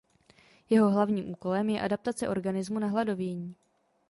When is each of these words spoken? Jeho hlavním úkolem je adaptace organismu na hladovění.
Jeho 0.69 0.89
hlavním 0.91 1.29
úkolem 1.29 1.69
je 1.69 1.81
adaptace 1.81 2.29
organismu 2.29 2.79
na 2.79 2.87
hladovění. 2.87 3.55